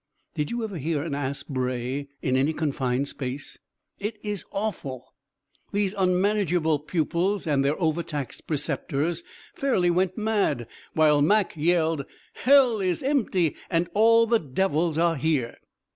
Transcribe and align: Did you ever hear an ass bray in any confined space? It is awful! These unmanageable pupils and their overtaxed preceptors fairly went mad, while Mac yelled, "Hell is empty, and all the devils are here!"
Did 0.33 0.49
you 0.49 0.63
ever 0.63 0.79
hear 0.79 1.03
an 1.03 1.13
ass 1.13 1.43
bray 1.43 2.07
in 2.23 2.35
any 2.35 2.53
confined 2.53 3.07
space? 3.07 3.59
It 3.99 4.17
is 4.23 4.45
awful! 4.51 5.13
These 5.71 5.93
unmanageable 5.95 6.79
pupils 6.79 7.45
and 7.45 7.63
their 7.63 7.75
overtaxed 7.79 8.47
preceptors 8.47 9.21
fairly 9.53 9.91
went 9.91 10.17
mad, 10.17 10.67
while 10.95 11.21
Mac 11.21 11.55
yelled, 11.55 12.07
"Hell 12.33 12.79
is 12.81 13.03
empty, 13.03 13.55
and 13.69 13.89
all 13.93 14.25
the 14.25 14.39
devils 14.39 14.97
are 14.97 15.17
here!" 15.17 15.57